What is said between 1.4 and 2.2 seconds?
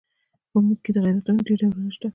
ډېر ډولونه شته.